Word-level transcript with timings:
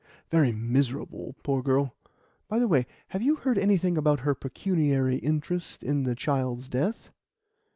"Very 0.31 0.51
miserable, 0.51 1.35
poor 1.43 1.61
girl. 1.61 1.95
By 2.47 2.57
the 2.57 2.67
way, 2.67 2.87
have 3.09 3.21
you 3.21 3.35
heard 3.35 3.59
anything 3.59 3.99
about 3.99 4.21
her 4.21 4.33
pecuniary 4.33 5.17
interest 5.17 5.83
in 5.83 6.01
the 6.05 6.15
child's 6.15 6.67
death?" 6.67 7.11